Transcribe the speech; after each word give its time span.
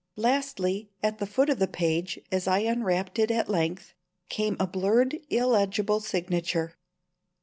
Lastly, 0.15 0.89
at 1.03 1.19
the 1.19 1.27
foot 1.27 1.47
of 1.47 1.59
the 1.59 1.67
page, 1.67 2.19
as 2.31 2.47
I 2.47 2.61
unwrapped 2.61 3.19
it 3.19 3.29
at 3.29 3.47
length, 3.47 3.93
came 4.29 4.57
a 4.59 4.65
blurred 4.65 5.19
illegible 5.29 5.99
signature. 5.99 6.73